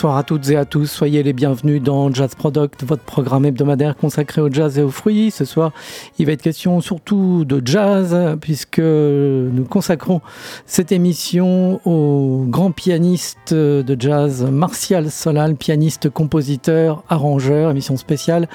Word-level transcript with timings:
Bonsoir 0.00 0.16
à 0.16 0.22
toutes 0.22 0.48
et 0.48 0.56
à 0.56 0.64
tous, 0.64 0.86
soyez 0.86 1.22
les 1.22 1.34
bienvenus 1.34 1.82
dans 1.82 2.10
Jazz 2.10 2.34
Product, 2.34 2.84
votre 2.84 3.02
programme 3.02 3.44
hebdomadaire 3.44 3.94
consacré 3.94 4.40
au 4.40 4.50
jazz 4.50 4.78
et 4.78 4.82
aux 4.82 4.88
fruits. 4.88 5.30
Ce 5.30 5.44
soir, 5.44 5.72
il 6.18 6.24
va 6.24 6.32
être 6.32 6.40
question 6.40 6.80
surtout 6.80 7.44
de 7.44 7.60
jazz, 7.62 8.16
puisque 8.40 8.78
nous 8.78 9.66
consacrons 9.68 10.22
cette 10.64 10.90
émission 10.90 11.82
au 11.84 12.46
grand 12.48 12.70
pianiste 12.70 13.52
de 13.52 13.96
jazz 14.00 14.42
Martial 14.50 15.10
Solal, 15.10 15.54
pianiste, 15.54 16.08
compositeur, 16.08 17.04
arrangeur, 17.10 17.70
émission 17.70 17.98
spéciale. 17.98 18.48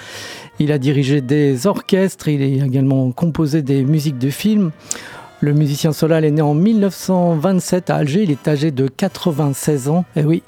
Il 0.57 0.71
a 0.71 0.79
dirigé 0.79 1.21
des 1.21 1.67
orchestres, 1.67 2.27
il 2.27 2.41
a 2.41 2.65
également 2.65 3.11
composé 3.11 3.61
des 3.61 3.83
musiques 3.83 4.17
de 4.17 4.31
films. 4.31 4.71
Le 5.41 5.53
musicien 5.53 5.91
Solal 5.91 6.25
est 6.25 6.31
né 6.31 6.41
en 6.41 6.55
1927 6.55 7.91
à 7.91 7.97
Alger, 7.97 8.23
il 8.23 8.31
est 8.31 8.47
âgé 8.47 8.71
de 8.71 8.87
96 8.87 9.89
ans, 9.89 10.05
et 10.15 10.21
eh 10.21 10.25
oui. 10.25 10.41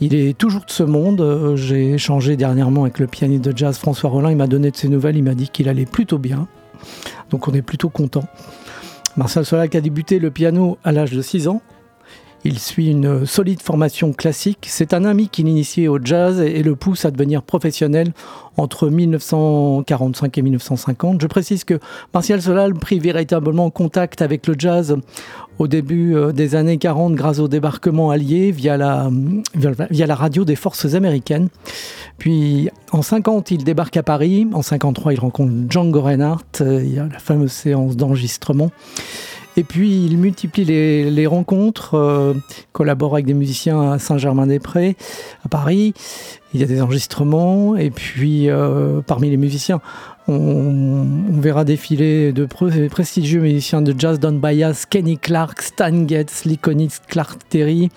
Il 0.00 0.14
est 0.14 0.36
toujours 0.36 0.64
de 0.64 0.70
ce 0.70 0.82
monde. 0.82 1.20
Euh, 1.20 1.56
j'ai 1.56 1.92
échangé 1.92 2.36
dernièrement 2.36 2.82
avec 2.82 2.98
le 2.98 3.06
pianiste 3.06 3.44
de 3.44 3.56
jazz 3.56 3.78
François 3.78 4.10
Rollin. 4.10 4.30
Il 4.30 4.36
m'a 4.36 4.46
donné 4.46 4.70
de 4.70 4.76
ses 4.76 4.88
nouvelles. 4.88 5.16
Il 5.16 5.22
m'a 5.22 5.34
dit 5.34 5.48
qu'il 5.48 5.68
allait 5.68 5.86
plutôt 5.86 6.18
bien. 6.18 6.48
Donc 7.30 7.48
on 7.48 7.52
est 7.52 7.62
plutôt 7.62 7.88
content. 7.88 8.24
Marcel 9.16 9.44
Solac 9.44 9.74
a 9.74 9.80
débuté 9.80 10.18
le 10.18 10.30
piano 10.30 10.78
à 10.82 10.92
l'âge 10.92 11.12
de 11.12 11.22
6 11.22 11.48
ans. 11.48 11.62
Il 12.46 12.58
suit 12.58 12.90
une 12.90 13.24
solide 13.24 13.62
formation 13.62 14.12
classique. 14.12 14.66
C'est 14.68 14.92
un 14.92 15.06
ami 15.06 15.28
qui 15.28 15.42
l'initie 15.42 15.88
au 15.88 15.98
jazz 16.02 16.40
et 16.40 16.62
le 16.62 16.76
pousse 16.76 17.06
à 17.06 17.10
devenir 17.10 17.42
professionnel 17.42 18.12
entre 18.58 18.90
1945 18.90 20.36
et 20.36 20.42
1950. 20.42 21.22
Je 21.22 21.26
précise 21.26 21.64
que 21.64 21.80
Martial 22.12 22.42
Solal 22.42 22.74
prit 22.74 22.98
véritablement 22.98 23.70
contact 23.70 24.20
avec 24.20 24.46
le 24.46 24.56
jazz 24.58 24.94
au 25.58 25.68
début 25.68 26.14
euh, 26.14 26.32
des 26.32 26.54
années 26.54 26.78
40 26.78 27.14
grâce 27.14 27.38
au 27.38 27.48
débarquement 27.48 28.10
allié 28.10 28.50
via 28.50 28.76
la, 28.76 29.08
via 29.90 30.06
la 30.06 30.14
radio 30.14 30.44
des 30.44 30.56
forces 30.56 30.94
américaines. 30.94 31.48
Puis 32.18 32.68
en 32.92 33.02
50, 33.02 33.52
il 33.52 33.64
débarque 33.64 33.96
à 33.96 34.02
Paris. 34.02 34.46
En 34.52 34.62
53, 34.62 35.14
il 35.14 35.20
rencontre 35.20 35.52
Django 35.70 36.02
Reinhardt. 36.02 36.44
Euh, 36.60 36.82
il 36.84 36.92
y 36.92 36.98
a 36.98 37.06
la 37.10 37.18
fameuse 37.18 37.52
séance 37.52 37.96
d'enregistrement. 37.96 38.70
Et 39.56 39.62
puis 39.62 40.04
il 40.06 40.18
multiplie 40.18 40.64
les, 40.64 41.26
rencontres, 41.26 41.94
euh, 41.94 42.34
collabore 42.72 43.14
avec 43.14 43.26
des 43.26 43.34
musiciens 43.34 43.92
à 43.92 43.98
Saint-Germain-des-Prés, 43.98 44.96
à 45.44 45.48
Paris. 45.48 45.94
Il 46.52 46.60
y 46.60 46.64
a 46.64 46.66
des 46.66 46.80
enregistrements. 46.82 47.76
Et 47.76 47.90
puis 47.90 48.50
euh, 48.50 49.00
parmi 49.06 49.30
les 49.30 49.36
musiciens, 49.36 49.80
on, 50.26 51.04
verra 51.40 51.64
défiler 51.64 52.32
de 52.32 52.46
prestigieux 52.88 53.40
musiciens 53.40 53.82
de 53.82 53.94
jazz, 53.96 54.18
Don 54.18 54.32
Byas, 54.32 54.86
Kenny 54.88 55.18
Clark, 55.18 55.62
Stan 55.62 56.08
Getz, 56.08 56.44
l'iconique 56.44 56.94
Clark 57.08 57.40
Terry, 57.48 57.90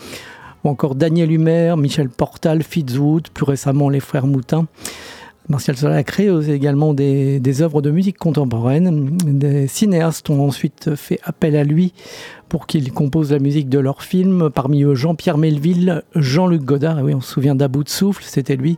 ou 0.64 0.70
encore 0.70 0.96
Daniel 0.96 1.32
Humer, 1.32 1.76
Michel 1.78 2.10
Portal, 2.10 2.62
Fitzwood, 2.64 3.30
plus 3.30 3.46
récemment 3.46 3.90
les 3.90 4.00
frères 4.00 4.28
Moutin. 4.28 4.68
Martial 5.50 5.78
Sola 5.78 5.96
a 5.96 6.04
créé 6.04 6.30
également 6.50 6.94
des, 6.94 7.40
des, 7.40 7.62
œuvres 7.62 7.82
de 7.82 7.90
musique 7.90 8.18
contemporaine. 8.18 9.18
Des 9.26 9.68
cinéastes 9.68 10.30
ont 10.30 10.46
ensuite 10.46 10.96
fait 10.96 11.20
appel 11.24 11.56
à 11.56 11.64
lui 11.64 11.94
pour 12.50 12.68
qu'il 12.68 12.92
compose 12.92 13.32
la 13.32 13.40
musique 13.40 13.70
de 13.70 13.80
leurs 13.80 14.04
films. 14.04 14.50
Parmi 14.54 14.84
eux, 14.84 14.96
Jean-Pierre 14.96 15.38
Melville, 15.38 16.04
Jean-Luc 16.16 16.64
Godard, 16.64 17.00
et 17.00 17.04
oui, 17.04 17.14
on 17.14 17.22
se 17.22 17.32
souvient 17.32 17.56
d'About 17.56 17.86
de 17.86 17.90
souffle, 17.90 18.24
c'était 18.26 18.58
lui, 18.58 18.78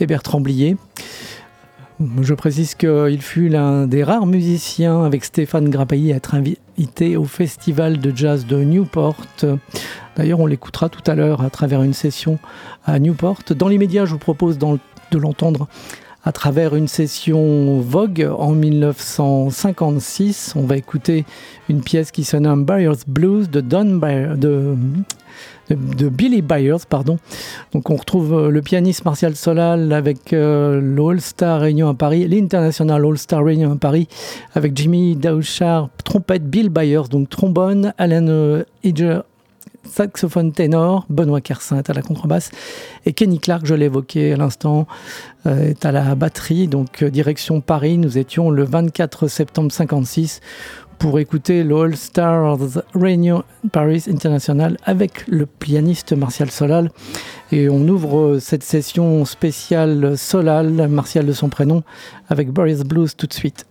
et 0.00 0.06
Bertrand 0.06 0.40
Blier. 0.40 0.76
Je 2.20 2.34
précise 2.34 2.74
qu'il 2.74 3.22
fut 3.22 3.48
l'un 3.48 3.86
des 3.86 4.02
rares 4.02 4.26
musiciens 4.26 5.04
avec 5.04 5.24
Stéphane 5.24 5.70
Grappelli 5.70 6.12
à 6.12 6.16
être 6.16 6.34
invité 6.34 7.16
au 7.16 7.24
Festival 7.24 8.00
de 8.00 8.12
jazz 8.14 8.44
de 8.46 8.56
Newport. 8.56 9.16
D'ailleurs, 10.16 10.40
on 10.40 10.46
l'écoutera 10.46 10.88
tout 10.88 11.02
à 11.10 11.14
l'heure 11.14 11.42
à 11.42 11.50
travers 11.50 11.82
une 11.82 11.92
session 11.94 12.38
à 12.84 12.98
Newport. 12.98 13.38
Dans 13.56 13.68
l'immédiat, 13.68 14.04
je 14.04 14.12
vous 14.12 14.18
propose 14.18 14.58
de 14.58 15.18
l'entendre 15.18 15.68
à 16.24 16.32
travers 16.32 16.76
une 16.76 16.88
session 16.88 17.80
Vogue 17.80 18.28
en 18.38 18.52
1956. 18.52 20.54
On 20.56 20.62
va 20.62 20.76
écouter 20.76 21.24
une 21.68 21.82
pièce 21.82 22.10
qui 22.10 22.24
se 22.24 22.36
nomme 22.36 22.64
Byers 22.64 23.04
Blues 23.06 23.50
de 23.50 23.60
Don 23.60 24.00
de, 25.70 26.08
Billy 26.08 26.42
Byers, 26.42 26.86
pardon. 26.88 27.18
Donc 27.72 27.88
on 27.88 27.96
retrouve 27.96 28.34
euh, 28.34 28.50
le 28.50 28.62
pianiste 28.62 29.04
Martial 29.04 29.34
Solal 29.34 29.92
avec 29.92 30.32
euh, 30.32 30.80
l'All-Star 30.80 31.60
Réunion 31.60 31.88
à 31.88 31.94
Paris, 31.94 32.28
l'International 32.28 33.04
All-Star 33.04 33.42
Réunion 33.42 33.72
à 33.72 33.76
Paris 33.76 34.06
avec 34.54 34.76
Jimmy 34.76 35.16
Dauchard, 35.16 35.88
trompette 36.04 36.44
Bill 36.44 36.68
Byers, 36.68 37.08
donc 37.08 37.30
trombone, 37.30 37.94
Alan 37.96 38.26
euh, 38.28 38.64
saxophone 39.84 40.52
ténor, 40.52 41.06
Benoît 41.08 41.40
Kersin 41.40 41.78
est 41.78 41.90
à 41.90 41.92
la 41.92 42.02
contrebasse 42.02 42.50
et 43.06 43.12
Kenny 43.12 43.38
Clark, 43.38 43.66
je 43.66 43.74
l'évoquais 43.74 44.32
à 44.32 44.36
l'instant, 44.36 44.86
euh, 45.46 45.70
est 45.70 45.84
à 45.84 45.92
la 45.92 46.14
batterie. 46.14 46.68
Donc 46.68 47.04
direction 47.04 47.60
Paris, 47.60 47.98
nous 47.98 48.18
étions 48.18 48.50
le 48.50 48.64
24 48.64 49.28
septembre 49.28 49.72
56 49.72 50.40
pour 51.02 51.18
écouter 51.18 51.64
le 51.64 51.76
All 51.76 51.96
Stars 51.96 52.58
Réunion 52.94 53.42
Paris 53.72 54.04
International 54.08 54.76
avec 54.84 55.26
le 55.26 55.46
pianiste 55.46 56.12
Martial 56.12 56.48
Solal. 56.48 56.90
Et 57.50 57.68
on 57.68 57.88
ouvre 57.88 58.38
cette 58.38 58.62
session 58.62 59.24
spéciale 59.24 60.16
Solal, 60.16 60.88
Martial 60.88 61.26
de 61.26 61.32
son 61.32 61.48
prénom, 61.48 61.82
avec 62.28 62.50
Boris 62.50 62.84
Blues 62.84 63.16
tout 63.16 63.26
de 63.26 63.32
suite. 63.32 63.66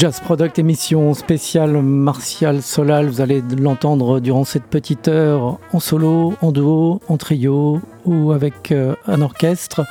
Jazz 0.00 0.18
Product, 0.20 0.58
émission 0.58 1.12
spéciale 1.12 1.82
Martial 1.82 2.62
Solal. 2.62 3.08
Vous 3.08 3.20
allez 3.20 3.42
l'entendre 3.58 4.18
durant 4.18 4.46
cette 4.46 4.64
petite 4.64 5.08
heure 5.08 5.58
en 5.74 5.78
solo, 5.78 6.32
en 6.40 6.52
duo, 6.52 7.02
en 7.08 7.18
trio 7.18 7.82
ou 8.06 8.32
avec 8.32 8.72
euh, 8.72 8.94
un 9.06 9.20
orchestre. 9.20 9.84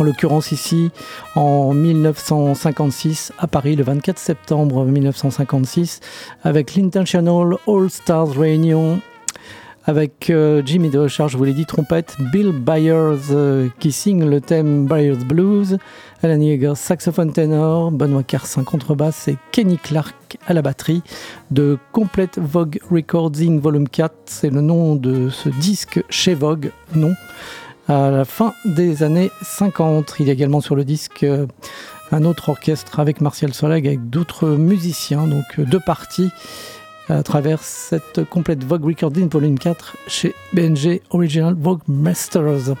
En 0.00 0.02
l'occurrence 0.02 0.50
ici 0.50 0.90
en 1.36 1.74
1956 1.74 3.30
à 3.38 3.46
Paris, 3.46 3.76
le 3.76 3.84
24 3.84 4.18
septembre 4.18 4.84
1956, 4.84 6.00
avec 6.42 6.74
l'Intentional 6.74 7.56
All 7.68 7.88
Stars 7.88 8.30
Réunion 8.30 9.00
avec 9.84 10.30
euh, 10.30 10.62
Jimmy 10.64 10.90
de 10.90 11.08
je 11.08 11.36
vous 11.36 11.44
l'ai 11.44 11.52
dit, 11.52 11.66
trompette, 11.66 12.16
Bill 12.32 12.52
Byers 12.52 13.30
euh, 13.32 13.68
qui 13.80 13.90
signe 13.90 14.24
le 14.28 14.40
thème 14.40 14.86
Byers 14.86 15.24
Blues, 15.24 15.78
Alan 16.22 16.40
Yeager, 16.40 16.74
saxophone 16.76 17.32
ténor, 17.32 17.90
Benoît 17.90 18.22
Carsin 18.22 18.62
contrebasse 18.62 19.28
et 19.28 19.36
Kenny 19.50 19.78
Clark 19.78 20.38
à 20.46 20.52
la 20.52 20.62
batterie 20.62 21.02
de 21.50 21.78
Complete 21.90 22.38
Vogue 22.38 22.78
Recording 22.90 23.60
Volume 23.60 23.88
4. 23.88 24.14
C'est 24.26 24.50
le 24.50 24.60
nom 24.60 24.94
de 24.94 25.28
ce 25.28 25.48
disque 25.48 26.02
chez 26.08 26.34
Vogue, 26.34 26.70
non, 26.94 27.14
à 27.88 28.10
la 28.10 28.24
fin 28.24 28.54
des 28.64 29.02
années 29.02 29.30
50. 29.42 30.14
Il 30.20 30.26
y 30.26 30.30
a 30.30 30.32
également 30.32 30.60
sur 30.60 30.76
le 30.76 30.84
disque 30.84 31.24
euh, 31.24 31.46
un 32.12 32.24
autre 32.24 32.50
orchestre 32.50 33.00
avec 33.00 33.20
Martial 33.20 33.52
Solag, 33.52 33.86
avec 33.86 34.08
d'autres 34.10 34.50
musiciens, 34.50 35.26
donc 35.26 35.58
deux 35.58 35.80
parties 35.80 36.30
à 37.08 37.22
travers 37.22 37.62
cette 37.62 38.24
complète 38.28 38.64
Vogue 38.64 38.84
Recording 38.84 39.28
Volume 39.28 39.58
4 39.58 39.96
chez 40.06 40.34
BNG 40.52 41.00
Original 41.10 41.54
Vogue 41.58 41.80
Masters. 41.88 42.74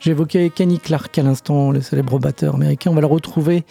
J'évoquais 0.00 0.50
Kenny 0.50 0.78
Clark 0.78 1.16
à 1.18 1.22
l'instant, 1.22 1.70
le 1.70 1.80
célèbre 1.80 2.18
batteur 2.18 2.56
américain. 2.56 2.90
On 2.90 2.94
va 2.94 3.00
le 3.00 3.06
retrouver 3.06 3.64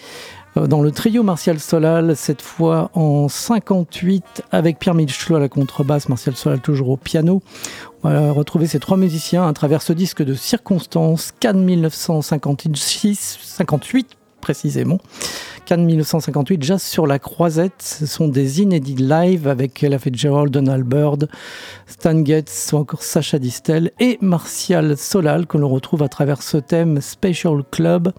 euh, 0.57 0.67
dans 0.67 0.81
le 0.81 0.91
trio 0.91 1.23
Martial 1.23 1.59
Solal, 1.59 2.15
cette 2.15 2.41
fois 2.41 2.89
en 2.93 3.27
58 3.27 4.43
avec 4.51 4.79
Pierre 4.79 4.95
Michelot 4.95 5.35
à 5.35 5.39
la 5.39 5.49
contrebasse, 5.49 6.09
Martial 6.09 6.35
Solal 6.35 6.59
toujours 6.61 6.89
au 6.89 6.97
piano. 6.97 7.41
On 8.03 8.09
va 8.09 8.31
retrouver 8.31 8.67
ces 8.67 8.79
trois 8.79 8.97
musiciens 8.97 9.47
à 9.47 9.53
travers 9.53 9.81
ce 9.81 9.93
disque 9.93 10.23
de 10.23 10.33
circonstances, 10.33 11.31
Cannes 11.39 11.63
1956, 11.63 13.39
58 13.41 14.17
précisément. 14.41 14.97
Cannes 15.65 15.85
1958, 15.85 16.63
Jazz 16.63 16.81
sur 16.81 17.07
la 17.07 17.19
croisette, 17.19 17.81
ce 17.81 18.05
sont 18.05 18.27
des 18.27 18.61
inédits 18.61 18.95
live 18.95 19.47
avec 19.47 19.81
Ella 19.83 19.99
Fitzgerald, 19.99 20.51
Donald 20.51 20.83
Byrd, 20.83 21.29
Stan 21.87 22.25
Getz 22.25 22.71
ou 22.73 22.77
encore 22.77 23.03
Sacha 23.03 23.39
Distel 23.39 23.91
et 23.99 24.17
Martial 24.21 24.97
Solal 24.97 25.47
que 25.47 25.57
l'on 25.57 25.69
retrouve 25.69 26.03
à 26.03 26.09
travers 26.09 26.41
ce 26.41 26.57
thème 26.57 26.99
Special 26.99 27.63
Club. 27.71 28.11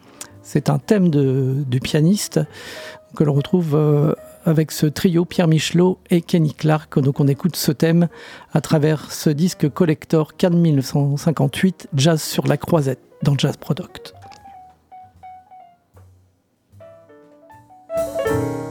C'est 0.43 0.71
un 0.71 0.79
thème 0.79 1.11
de, 1.11 1.65
du 1.67 1.81
pianiste 1.81 2.41
que 3.15 3.25
l'on 3.25 3.35
retrouve 3.35 3.75
euh, 3.75 4.15
avec 4.45 4.73
ce 4.73 4.87
trio 4.87 5.25
Pierre 5.25 5.49
Michelot 5.49 5.99
et 6.11 6.23
Kenny 6.23 6.55
Clark. 6.55 6.99
Donc 6.99 7.21
on 7.21 7.29
écoute 7.29 7.57
ce 7.57 7.73
thème 7.73 8.09
à 8.53 8.61
travers 8.61 9.11
ce 9.13 9.31
disque 9.31 9.69
collector 9.69 10.37
Cannes 10.37 10.59
1958, 10.59 11.89
Jazz 11.95 12.23
sur 12.23 12.47
la 12.47 12.57
croisette 12.57 13.01
dans 13.23 13.37
Jazz 13.37 13.57
Product. 13.57 14.15
Un 18.31 18.62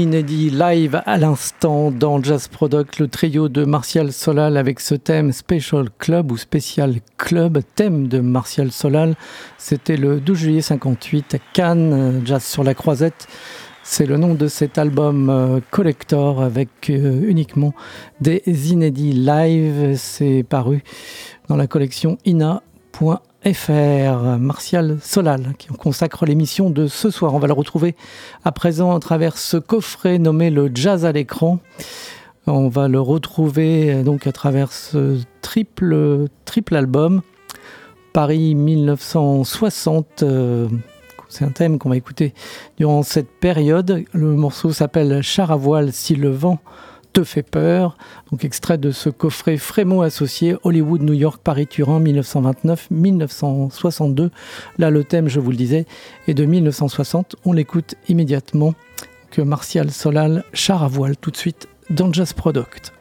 inédit 0.00 0.50
live 0.50 1.02
à 1.04 1.18
l'instant 1.18 1.90
dans 1.90 2.22
Jazz 2.22 2.48
Product, 2.48 2.98
le 2.98 3.08
trio 3.08 3.48
de 3.48 3.64
Martial 3.64 4.12
Solal 4.12 4.56
avec 4.56 4.80
ce 4.80 4.94
thème 4.94 5.32
Special 5.32 5.88
Club 5.98 6.32
ou 6.32 6.38
Special 6.38 6.96
Club, 7.18 7.60
thème 7.74 8.08
de 8.08 8.20
Martial 8.20 8.72
Solal. 8.72 9.14
C'était 9.58 9.96
le 9.96 10.18
12 10.20 10.38
juillet 10.38 10.62
58 10.62 11.34
à 11.34 11.38
Cannes, 11.52 12.22
Jazz 12.24 12.42
sur 12.42 12.64
la 12.64 12.74
Croisette. 12.74 13.28
C'est 13.82 14.06
le 14.06 14.16
nom 14.16 14.34
de 14.34 14.48
cet 14.48 14.78
album 14.78 15.28
euh, 15.28 15.60
collector 15.70 16.42
avec 16.42 16.90
euh, 16.90 17.22
uniquement 17.26 17.74
des 18.20 18.42
inédits 18.46 19.12
live. 19.12 19.96
C'est 19.96 20.44
paru 20.48 20.82
dans 21.48 21.56
la 21.56 21.66
collection 21.66 22.16
ina.fr. 22.24 23.29
FR, 23.44 24.38
Martial 24.38 24.98
Solal, 25.00 25.54
qui 25.56 25.68
consacre 25.68 26.26
l'émission 26.26 26.68
de 26.68 26.86
ce 26.86 27.08
soir. 27.08 27.34
On 27.34 27.38
va 27.38 27.46
le 27.46 27.54
retrouver 27.54 27.96
à 28.44 28.52
présent 28.52 28.94
à 28.94 29.00
travers 29.00 29.38
ce 29.38 29.56
coffret 29.56 30.18
nommé 30.18 30.50
le 30.50 30.70
Jazz 30.74 31.06
à 31.06 31.12
l'écran. 31.12 31.58
On 32.46 32.68
va 32.68 32.86
le 32.88 33.00
retrouver 33.00 33.92
euh, 33.92 34.02
donc 34.02 34.26
à 34.26 34.32
travers 34.32 34.72
ce 34.72 35.20
triple, 35.40 36.26
triple 36.44 36.76
album, 36.76 37.22
Paris 38.12 38.54
1960. 38.54 40.22
Euh, 40.22 40.68
c'est 41.30 41.46
un 41.46 41.50
thème 41.50 41.78
qu'on 41.78 41.88
va 41.88 41.96
écouter 41.96 42.34
durant 42.76 43.02
cette 43.02 43.30
période. 43.30 44.04
Le 44.12 44.34
morceau 44.34 44.70
s'appelle 44.72 45.22
Char 45.22 45.50
à 45.50 45.56
voile 45.56 45.94
si 45.94 46.14
le 46.14 46.28
vent 46.28 46.58
te 47.12 47.24
fait 47.24 47.42
peur. 47.42 47.96
Donc 48.30 48.44
extrait 48.44 48.78
de 48.78 48.90
ce 48.90 49.10
coffret 49.10 49.56
Frémo 49.56 50.02
associé 50.02 50.56
Hollywood, 50.62 51.02
New 51.02 51.14
York, 51.14 51.40
Paris, 51.42 51.66
Turin 51.66 52.00
1929-1962. 52.02 54.30
Là 54.78 54.90
le 54.90 55.04
thème, 55.04 55.28
je 55.28 55.40
vous 55.40 55.50
le 55.50 55.56
disais, 55.56 55.86
est 56.28 56.34
de 56.34 56.44
1960. 56.44 57.36
On 57.44 57.52
l'écoute 57.52 57.94
immédiatement 58.08 58.74
que 59.30 59.42
Martial 59.42 59.90
Solal, 59.90 60.44
char 60.52 60.82
à 60.82 60.88
voile 60.88 61.16
tout 61.16 61.30
de 61.30 61.36
suite 61.36 61.68
dans 61.88 62.12
Jazz 62.12 62.32
Product. 62.32 62.92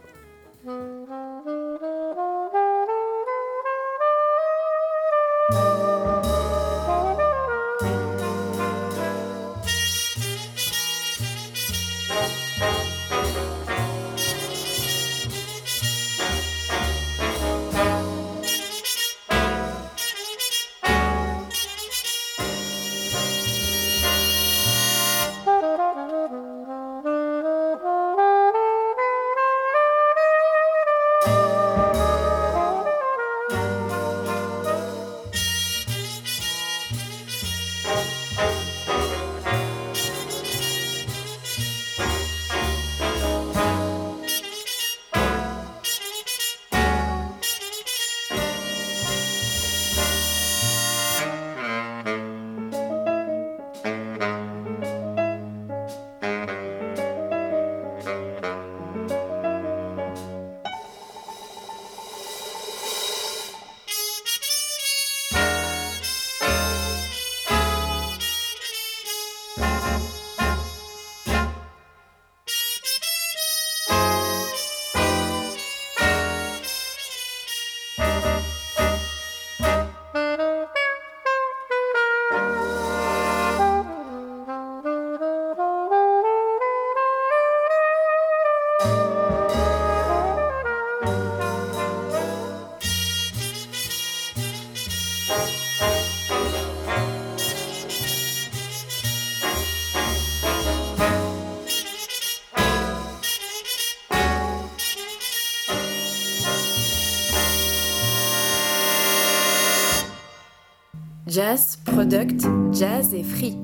Jazz, 111.40 111.78
Product, 111.86 112.42
Jazz 112.74 113.14
et 113.14 113.24
Free. 113.24 113.59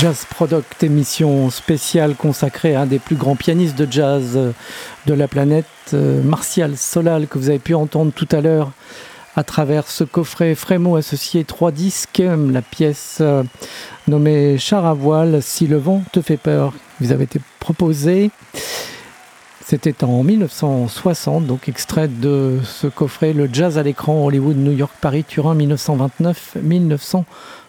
Jazz 0.00 0.26
Product, 0.30 0.84
émission 0.84 1.50
spéciale 1.50 2.14
consacrée 2.14 2.76
à 2.76 2.82
un 2.82 2.86
des 2.86 3.00
plus 3.00 3.16
grands 3.16 3.34
pianistes 3.34 3.76
de 3.76 3.90
jazz 3.90 4.38
de 5.06 5.12
la 5.12 5.26
planète, 5.26 5.66
euh, 5.92 6.22
Martial 6.22 6.76
Solal, 6.76 7.26
que 7.26 7.36
vous 7.36 7.48
avez 7.48 7.58
pu 7.58 7.74
entendre 7.74 8.12
tout 8.12 8.28
à 8.30 8.40
l'heure 8.40 8.70
à 9.34 9.42
travers 9.42 9.88
ce 9.88 10.04
coffret 10.04 10.54
Frémo 10.54 10.94
associé 10.94 11.42
trois 11.42 11.72
disques, 11.72 12.22
la 12.24 12.62
pièce 12.62 13.18
euh, 13.20 13.42
nommée 14.06 14.56
Char 14.56 14.86
à 14.86 14.94
voile, 14.94 15.42
Si 15.42 15.66
le 15.66 15.78
vent 15.78 16.04
te 16.12 16.22
fait 16.22 16.36
peur, 16.36 16.74
vous 17.00 17.10
avez 17.10 17.24
été 17.24 17.40
proposé. 17.58 18.30
C'était 19.66 20.04
en 20.04 20.22
1960, 20.22 21.44
donc 21.44 21.68
extrait 21.68 22.06
de 22.06 22.60
ce 22.62 22.86
coffret, 22.86 23.32
le 23.32 23.50
jazz 23.52 23.78
à 23.78 23.82
l'écran, 23.82 24.24
Hollywood, 24.24 24.56
New 24.56 24.72
York, 24.72 24.92
Paris, 25.00 25.24
Turin, 25.24 25.54
1929, 25.56 26.56
1960. 26.62 27.26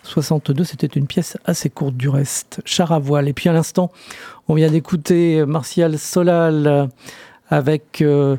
62, 0.10 0.64
c'était 0.64 0.88
une 0.88 1.08
pièce 1.08 1.38
assez 1.46 1.70
courte 1.70 1.96
du 1.96 2.10
reste, 2.10 2.62
char 2.66 2.92
à 2.92 3.00
voile. 3.00 3.28
Et 3.28 3.34
puis 3.34 3.50
à 3.50 3.54
l'instant, 3.54 3.92
on 4.48 4.56
vient 4.56 4.70
d'écouter 4.70 5.46
Martial 5.46 5.98
Solal 5.98 6.90
avec 7.50 8.02
euh, 8.02 8.38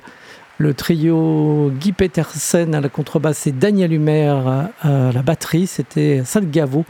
le 0.59 0.74
trio 0.74 1.70
Guy 1.80 1.92
Petersen 1.92 2.74
à 2.74 2.80
la 2.80 2.88
contrebasse 2.88 3.46
et 3.46 3.52
Daniel 3.52 3.92
Humer 3.92 4.35
à, 4.83 5.12
la 5.12 5.22
batterie. 5.22 5.66
C'était 5.66 6.22
Salgavo 6.24 6.85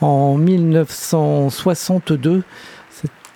en 0.00 0.36
1962. 0.36 2.42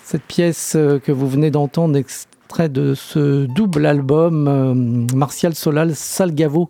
Cette, 0.03 0.23
pièce 0.23 0.73
euh, 0.75 0.99
que 0.99 1.12
vous 1.12 1.29
venez 1.29 1.53
d'entendre, 1.53 1.97
extrait 1.97 2.69
de 2.69 2.95
ce 2.95 3.47
double 3.47 3.87
album, 3.87 4.49
euh, 4.49 4.75
Martial 5.14 5.55
Solal, 5.55 5.95
Salgavo 5.95 6.69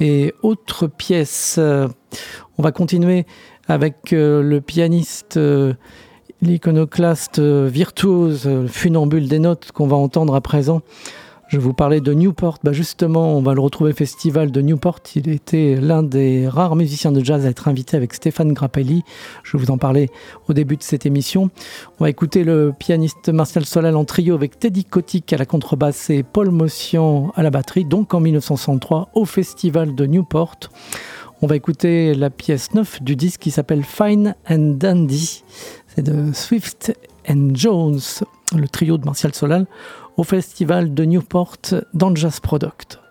et 0.00 0.34
autres 0.42 0.88
pièces. 0.88 1.60
On 2.58 2.62
va 2.62 2.72
continuer 2.72 3.24
avec 3.66 4.12
euh, 4.12 4.42
le 4.42 4.60
pianiste, 4.60 5.36
euh, 5.36 5.72
l'iconoclaste 6.42 7.38
euh, 7.38 7.68
virtuose, 7.72 8.66
funambule 8.68 9.28
des 9.28 9.38
notes 9.38 9.72
qu'on 9.72 9.86
va 9.86 9.96
entendre 9.96 10.34
à 10.34 10.40
présent. 10.40 10.82
Je 11.52 11.58
vous 11.58 11.74
parlais 11.74 12.00
de 12.00 12.14
Newport. 12.14 12.60
Bah 12.64 12.72
justement, 12.72 13.36
on 13.36 13.42
va 13.42 13.52
le 13.52 13.60
retrouver 13.60 13.92
au 13.92 13.94
festival 13.94 14.50
de 14.50 14.62
Newport. 14.62 15.00
Il 15.14 15.28
était 15.28 15.76
l'un 15.78 16.02
des 16.02 16.48
rares 16.48 16.76
musiciens 16.76 17.12
de 17.12 17.22
jazz 17.22 17.44
à 17.44 17.50
être 17.50 17.68
invité 17.68 17.94
avec 17.94 18.14
Stéphane 18.14 18.54
Grappelli. 18.54 19.02
Je 19.42 19.58
vous 19.58 19.70
en 19.70 19.76
parlais 19.76 20.08
au 20.48 20.54
début 20.54 20.78
de 20.78 20.82
cette 20.82 21.04
émission. 21.04 21.50
On 22.00 22.04
va 22.04 22.08
écouter 22.10 22.42
le 22.42 22.72
pianiste 22.78 23.28
Martial 23.28 23.66
Solal 23.66 23.96
en 23.96 24.06
trio 24.06 24.34
avec 24.34 24.58
Teddy 24.58 24.86
Kotick 24.86 25.30
à 25.34 25.36
la 25.36 25.44
contrebasse 25.44 26.08
et 26.08 26.22
Paul 26.22 26.50
Motion 26.50 27.32
à 27.34 27.42
la 27.42 27.50
batterie, 27.50 27.84
donc 27.84 28.14
en 28.14 28.20
1963 28.20 29.10
au 29.12 29.26
festival 29.26 29.94
de 29.94 30.06
Newport. 30.06 30.56
On 31.44 31.48
va 31.48 31.56
écouter 31.56 32.14
la 32.14 32.30
pièce 32.30 32.72
9 32.72 33.02
du 33.02 33.16
disque 33.16 33.40
qui 33.40 33.50
s'appelle 33.50 33.82
Fine 33.82 34.36
and 34.48 34.76
Dandy. 34.78 35.42
C'est 35.88 36.02
de 36.02 36.32
Swift 36.32 36.96
and 37.28 37.48
Jones, 37.54 37.98
le 38.56 38.68
trio 38.68 38.96
de 38.96 39.04
Martial 39.04 39.34
Solal, 39.34 39.66
au 40.16 40.22
festival 40.22 40.94
de 40.94 41.04
Newport 41.04 41.56
dans 41.94 42.14
Jazz 42.14 42.38
Product. 42.38 43.01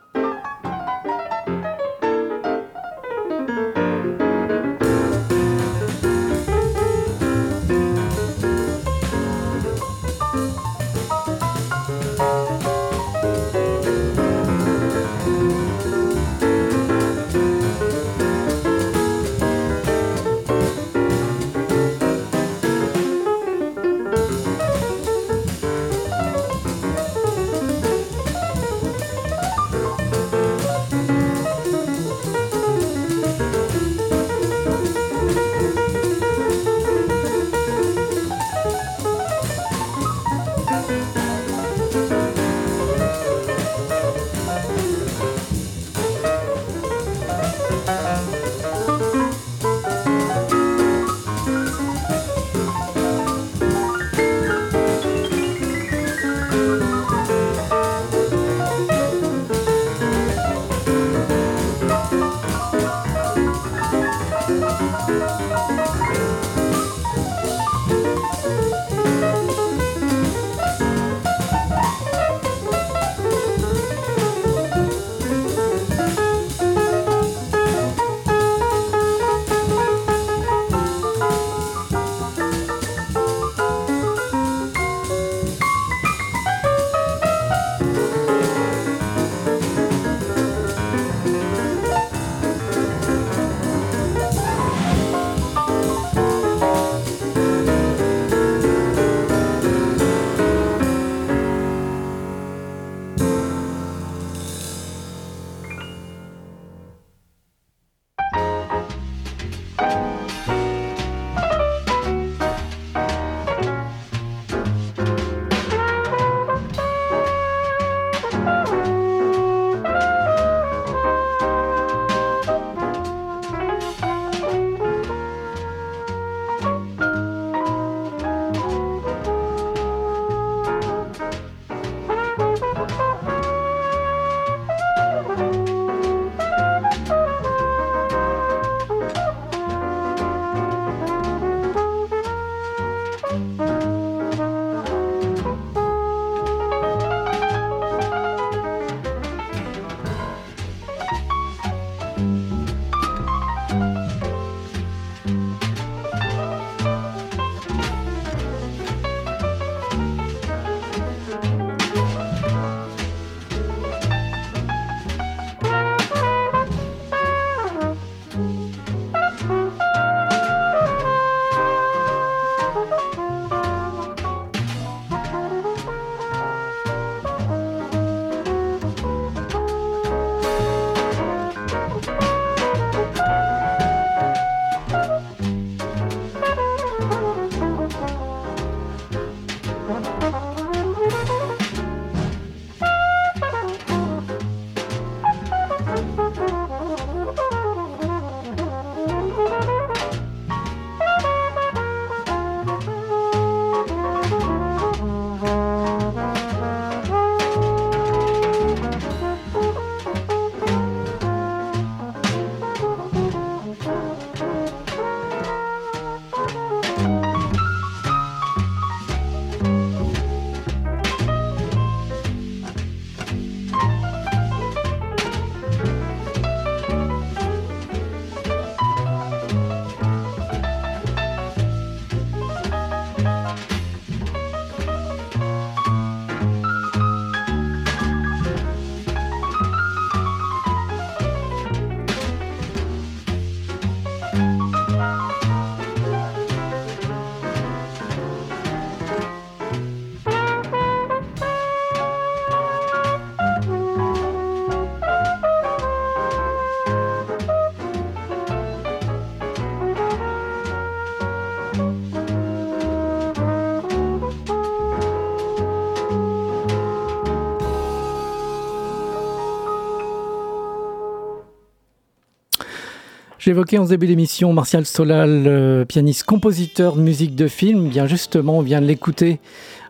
J'évoquais 273.52 273.80
en 273.80 273.84
début 273.84 274.08
d'émission 274.08 274.54
Martial 274.54 274.86
Solal, 274.86 275.86
pianiste 275.86 276.24
compositeur 276.24 276.96
de 276.96 277.02
musique 277.02 277.36
de 277.36 277.50
film. 277.50 277.90
Bien 277.90 278.08
justement, 278.08 278.60
on 278.60 278.62
vient 278.62 278.80
de 278.80 278.86
l'écouter 278.86 279.42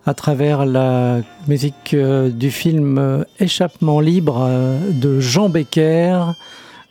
à 0.07 0.15
travers 0.15 0.65
la 0.65 1.19
musique 1.47 1.93
euh, 1.93 2.29
du 2.29 2.49
film 2.49 2.97
euh, 2.97 3.23
Échappement 3.39 3.99
libre 3.99 4.47
euh, 4.49 4.79
de 4.89 5.19
Jean 5.19 5.47
Becker. 5.47 6.33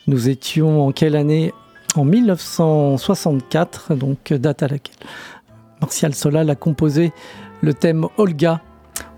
Nous 0.07 0.29
étions 0.29 0.87
en 0.87 0.93
quelle 0.93 1.17
année? 1.17 1.53
En 1.97 2.05
1964, 2.05 3.97
donc 3.97 4.33
date 4.33 4.63
à 4.63 4.69
laquelle 4.69 4.95
Martial 5.81 6.15
Solal 6.15 6.49
a 6.51 6.55
composé 6.55 7.11
le 7.63 7.75
thème 7.75 8.07
Olga 8.17 8.61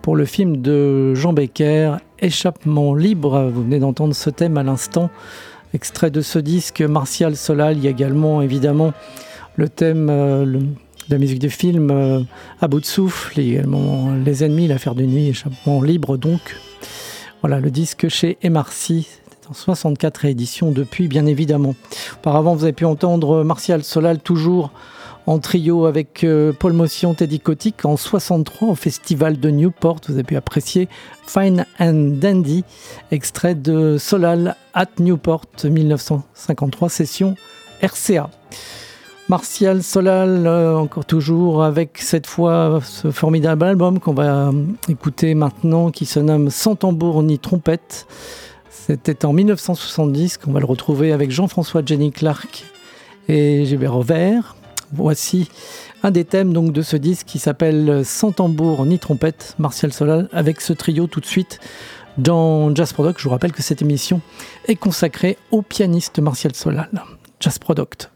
pour 0.00 0.16
le 0.16 0.24
film 0.24 0.56
de 0.56 1.14
Jean 1.14 1.34
Becker, 1.34 1.96
Échappement 2.18 2.94
libre. 2.94 3.50
Vous 3.52 3.62
venez 3.62 3.78
d'entendre 3.78 4.14
ce 4.14 4.30
thème 4.30 4.56
à 4.56 4.62
l'instant 4.62 5.10
extrait 5.74 6.11
de 6.11 6.20
ce 6.20 6.38
disque 6.38 6.82
Martial 6.82 7.37
Solal. 7.37 7.76
Il 7.76 7.85
y 7.85 7.88
a 7.88 7.90
également 7.90 8.42
évidemment 8.42 8.92
le 9.56 9.68
thème 9.68 10.08
euh, 10.11 10.44
de 10.44 10.66
la 11.11 11.18
musique 11.18 11.38
du 11.38 11.50
film 11.50 11.90
euh, 11.90 12.20
à 12.61 12.68
bout 12.68 12.80
de 12.80 12.87
souffle, 12.87 13.38
également 13.38 14.14
Les 14.24 14.44
ennemis, 14.44 14.68
l'affaire 14.68 14.94
de 14.94 15.04
nuit, 15.04 15.28
échappement 15.28 15.82
libre 15.82 16.16
donc. 16.16 16.40
Voilà 17.40 17.58
le 17.58 17.70
disque 17.70 18.08
chez 18.08 18.38
Emarcy, 18.42 19.08
en 19.50 19.54
64 19.54 20.26
éditions 20.26 20.70
depuis 20.70 21.08
bien 21.08 21.26
évidemment. 21.26 21.74
Auparavant 22.14 22.54
vous 22.54 22.64
avez 22.64 22.72
pu 22.72 22.85
entendre 22.85 23.42
Martial 23.42 23.82
Solal 23.82 24.20
toujours 24.20 24.70
en 25.26 25.38
trio 25.38 25.87
avec 25.87 26.24
euh, 26.24 26.52
Paul 26.52 26.72
Motion, 26.72 27.14
Teddy 27.14 27.40
Kotick 27.40 27.85
en 27.85 27.96
63 27.96 28.68
au 28.68 28.74
festival 28.74 29.38
de 29.38 29.50
Newport. 29.50 29.98
Vous 30.08 30.14
avez 30.14 30.24
pu 30.24 30.37
apprécier 30.37 30.88
Fine 31.26 31.66
and 31.78 32.18
Dandy, 32.20 32.64
extrait 33.11 33.54
de 33.54 33.98
Solal 33.98 34.56
at 34.74 34.88
Newport 34.98 35.46
1953, 35.64 36.88
session 36.88 37.35
RCA. 37.82 38.30
Martial 39.28 39.82
Solal, 39.82 40.46
euh, 40.46 40.76
encore 40.76 41.04
toujours 41.04 41.62
avec 41.62 41.98
cette 41.98 42.26
fois 42.26 42.80
ce 42.85 43.11
formidable 43.11 43.64
album 43.64 44.00
qu'on 44.00 44.14
va 44.14 44.48
euh, 44.48 44.52
écouter 44.88 45.35
maintenant 45.35 45.90
qui 45.90 46.06
se 46.06 46.20
nomme 46.20 46.50
Sans 46.50 46.74
tambour 46.74 47.22
ni 47.22 47.38
trompette. 47.38 48.06
C'était 48.68 49.24
en 49.24 49.32
1970 49.32 50.38
qu'on 50.38 50.52
va 50.52 50.61
le 50.61 50.66
retrouver 50.66 51.12
avec 51.12 51.30
Jean-François 51.30 51.82
Jenny 51.87 52.11
Clark 52.11 52.64
et 53.28 53.64
Gilbert 53.64 53.96
Auvert. 53.96 54.56
Voici 54.92 55.48
un 56.02 56.11
des 56.11 56.24
thèmes 56.24 56.52
de 56.52 56.83
ce 56.83 56.96
disque 56.96 57.26
qui 57.26 57.38
s'appelle 57.38 58.05
Sans 58.05 58.33
tambour 58.33 58.85
ni 58.85 58.98
trompette, 58.98 59.55
Martial 59.59 59.92
Solal, 59.92 60.28
avec 60.33 60.61
ce 60.61 60.72
trio 60.74 61.07
tout 61.07 61.20
de 61.20 61.26
suite 61.26 61.61
dans 62.18 62.74
Jazz 62.74 62.92
Product. 62.92 63.18
Je 63.18 63.24
vous 63.24 63.31
rappelle 63.31 63.52
que 63.52 63.62
cette 63.62 63.83
émission 63.83 64.20
est 64.68 64.76
consacrée 64.76 65.38
au 65.50 65.62
pianiste 65.62 66.18
Martial 66.18 66.55
Solal. 66.55 66.90
Jazz 67.40 67.59
Product. 67.59 68.12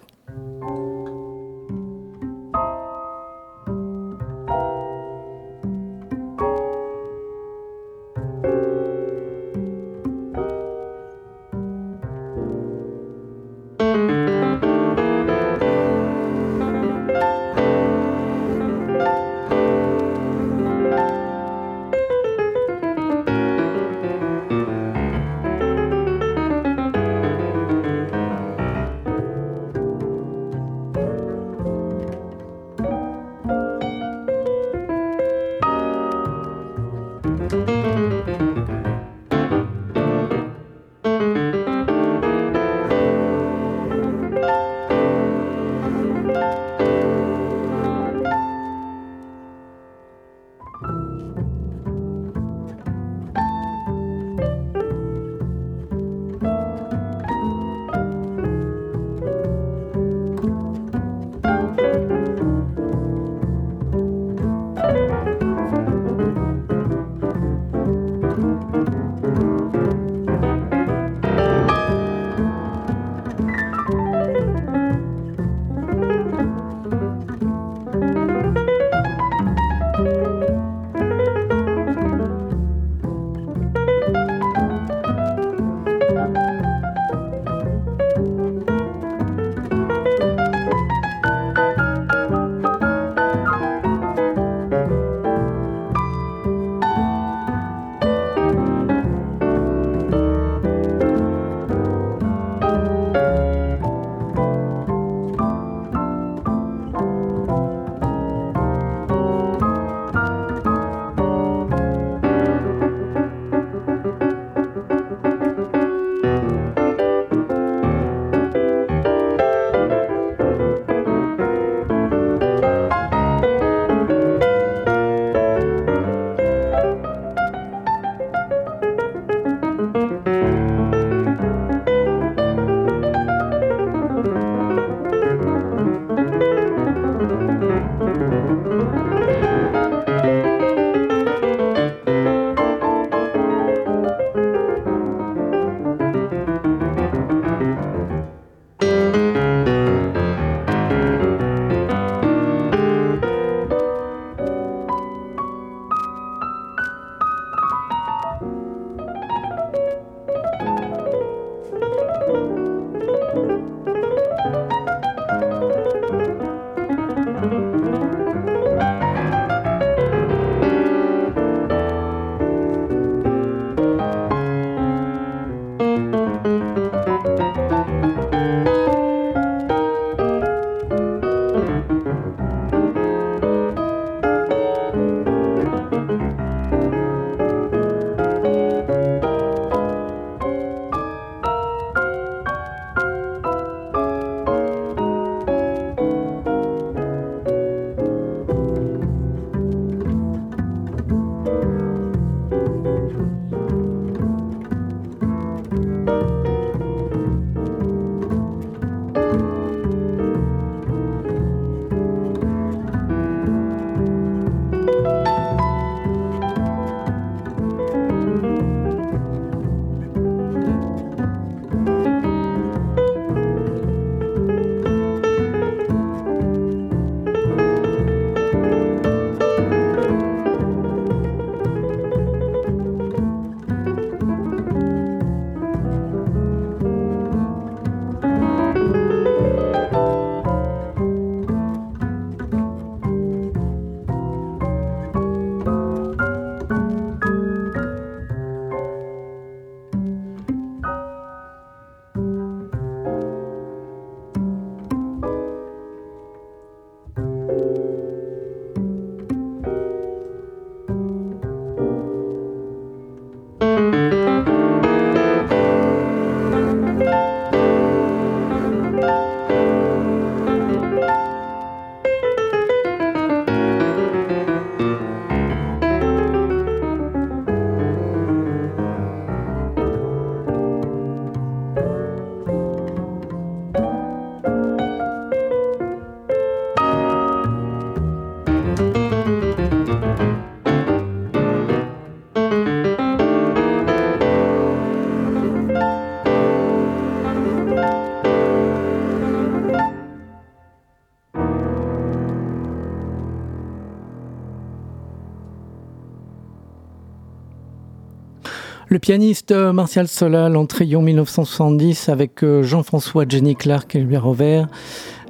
Le 308.88 309.00
pianiste 309.00 309.50
Martial 309.50 310.06
Solal 310.06 310.56
en 310.56 310.64
trio 310.64 311.00
1970 311.00 312.08
avec 312.08 312.44
euh, 312.44 312.62
Jean-François 312.62 313.24
Jenny 313.28 313.56
Clark 313.56 313.96
et 313.96 314.00
Louis 314.00 314.16
Robert. 314.16 314.68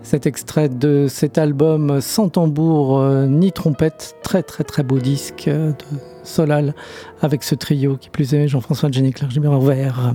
Cet 0.03 0.27
extrait 0.27 0.69
de 0.69 1.07
cet 1.09 1.39
album 1.39 2.03
sans 2.03 2.29
tambour 2.29 2.99
euh, 2.99 3.25
ni 3.25 3.53
trompette, 3.53 4.17
très 4.23 4.43
très 4.43 4.63
très 4.63 4.83
beau 4.83 4.99
disque 4.99 5.49
euh, 5.49 5.71
de 5.71 5.99
Solal 6.23 6.75
avec 7.23 7.43
ce 7.43 7.55
trio 7.55 7.97
qui 7.97 8.11
plus 8.11 8.35
est 8.35 8.47
Jean-François 8.47 8.91
Jenny 8.91 9.13
Clark, 9.13 9.35
Louis 9.35 9.49
Robert. 9.49 10.15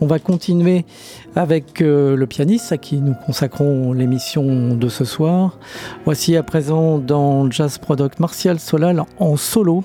On 0.00 0.08
va 0.08 0.18
continuer 0.18 0.84
avec 1.36 1.80
le 1.80 2.22
pianiste 2.26 2.70
à 2.72 2.76
qui 2.76 2.96
nous 2.96 3.14
consacrons 3.24 3.94
l'émission 3.94 4.74
de 4.74 4.88
ce 4.88 5.06
soir. 5.06 5.58
Voici 6.04 6.36
à 6.36 6.42
présent 6.42 6.98
dans 6.98 7.50
Jazz 7.50 7.78
Product 7.78 8.20
Martial 8.20 8.58
Solal 8.58 9.04
en 9.18 9.36
solo 9.36 9.84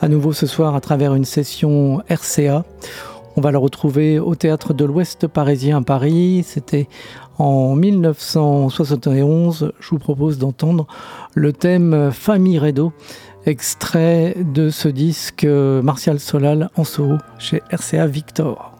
à 0.00 0.08
nouveau 0.08 0.32
ce 0.32 0.46
soir 0.46 0.74
à 0.74 0.80
travers 0.80 1.14
une 1.14 1.24
session 1.24 2.02
RCA. 2.08 2.64
On 3.36 3.40
va 3.40 3.50
le 3.50 3.58
retrouver 3.58 4.18
au 4.18 4.34
théâtre 4.34 4.74
de 4.74 4.84
l'Ouest 4.84 5.26
parisien 5.26 5.78
à 5.78 5.82
Paris. 5.82 6.44
C'était 6.46 6.88
en 7.38 7.74
1971. 7.74 9.72
Je 9.80 9.90
vous 9.90 9.98
propose 9.98 10.38
d'entendre 10.38 10.86
le 11.34 11.52
thème 11.52 12.10
Famille 12.12 12.58
Redo, 12.58 12.92
extrait 13.46 14.36
de 14.38 14.70
ce 14.70 14.88
disque 14.88 15.44
Martial 15.44 16.20
Solal 16.20 16.70
en 16.76 16.84
solo 16.84 17.18
chez 17.38 17.62
RCA 17.70 18.06
Victor. 18.06 18.73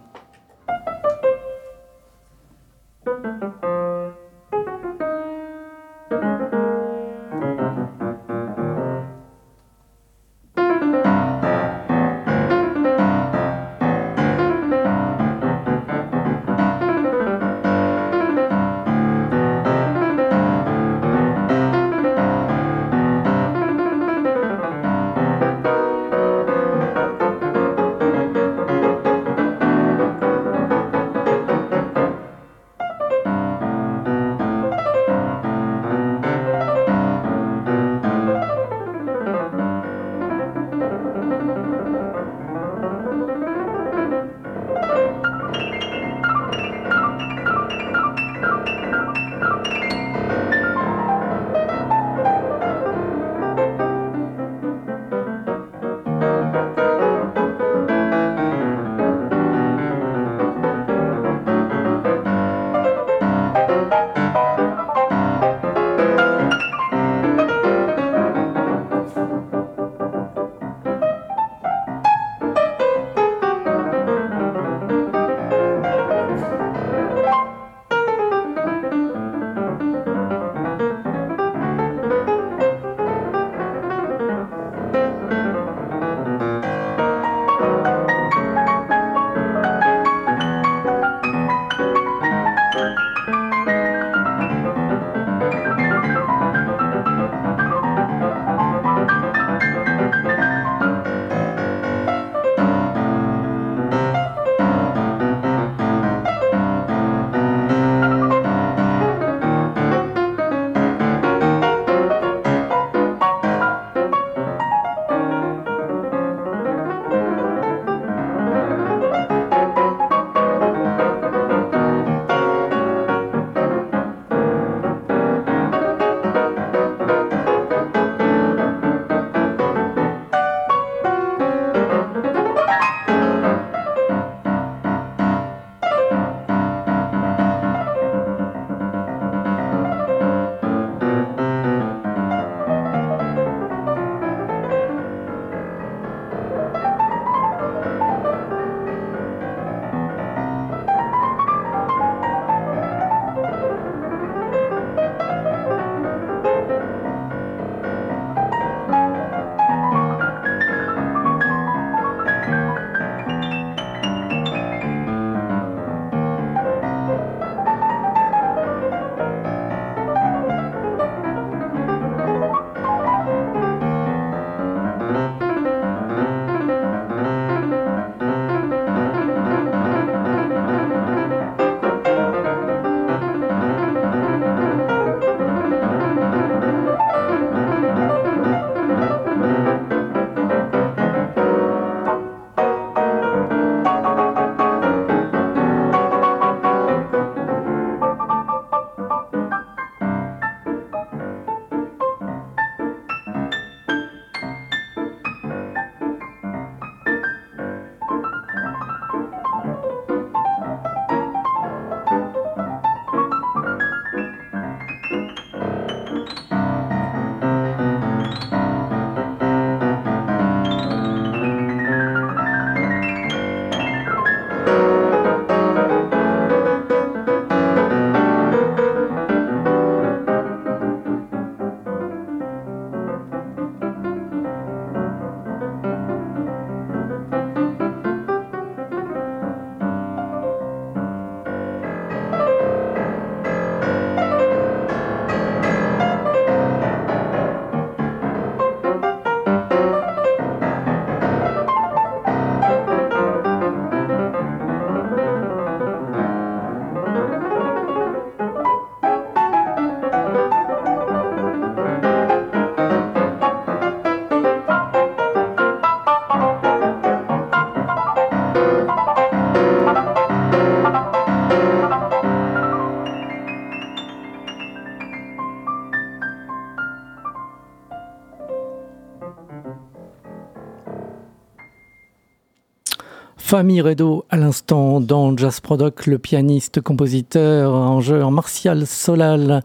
Famille 283.46 283.82
Redo 283.82 284.24
à 284.30 284.38
l'instant 284.38 285.02
dans 285.02 285.36
Jazz 285.36 285.60
Product, 285.60 286.06
le 286.06 286.18
pianiste, 286.18 286.80
compositeur, 286.80 287.74
arrangeur 287.74 288.30
Martial 288.30 288.86
Solal 288.86 289.62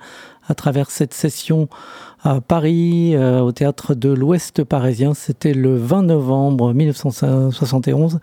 à 0.50 0.54
travers 0.54 0.92
cette 0.92 1.14
session 1.14 1.70
à 2.22 2.42
Paris, 2.42 3.16
euh, 3.16 3.40
au 3.40 3.54
théâtre 3.54 3.96
de 3.96 4.10
l'Ouest 4.10 4.66
parisien. 4.66 5.14
C'était 5.14 5.54
le 5.54 5.78
20 5.78 6.04
novembre 6.04 6.74
1971. 6.74 8.20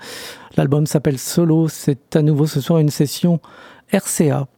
L'album 0.58 0.84
s'appelle 0.84 1.18
Solo. 1.18 1.68
C'est 1.68 2.16
à 2.16 2.20
nouveau 2.20 2.46
ce 2.46 2.60
soir 2.60 2.78
une 2.78 2.90
session 2.90 3.40
RCA. 3.94 4.48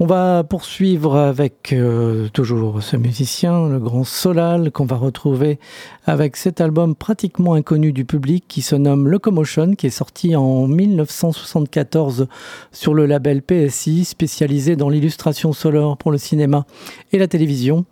On 0.00 0.06
va 0.06 0.42
poursuivre 0.42 1.16
avec 1.16 1.72
euh, 1.72 2.28
toujours 2.32 2.82
ce 2.82 2.96
musicien, 2.96 3.68
le 3.68 3.78
grand 3.78 4.02
Solal, 4.02 4.72
qu'on 4.72 4.86
va 4.86 4.96
retrouver 4.96 5.60
avec 6.04 6.36
cet 6.36 6.60
album 6.60 6.96
pratiquement 6.96 7.54
inconnu 7.54 7.92
du 7.92 8.04
public 8.04 8.44
qui 8.48 8.60
se 8.60 8.74
nomme 8.74 9.06
Locomotion, 9.06 9.76
qui 9.76 9.86
est 9.86 9.90
sorti 9.90 10.34
en 10.34 10.66
1974 10.66 12.26
sur 12.72 12.92
le 12.92 13.06
label 13.06 13.40
PSI, 13.40 14.04
spécialisé 14.04 14.74
dans 14.74 14.88
l'illustration 14.88 15.52
sonore 15.52 15.96
pour 15.96 16.10
le 16.10 16.18
cinéma 16.18 16.66
et 17.12 17.18
la 17.18 17.28
télévision. 17.28 17.84